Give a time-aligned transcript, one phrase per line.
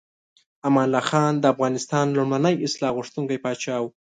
[0.67, 3.85] امان الله خان د افغانستان لومړنی اصلاح غوښتونکی پاچا و.